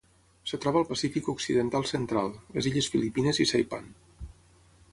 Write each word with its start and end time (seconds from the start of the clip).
Es 0.47 0.53
troba 0.61 0.79
al 0.83 0.87
Pacífic 0.91 1.27
occidental 1.33 1.85
central: 1.91 2.31
les 2.57 2.69
illes 2.71 2.89
Filipines 2.95 3.41
i 3.45 3.47
Saipan. 3.51 3.93